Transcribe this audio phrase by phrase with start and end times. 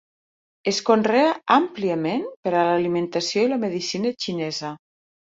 [0.69, 1.25] Es conrea
[1.55, 4.73] àmpliament per a l'alimentació i la medicina xinesa.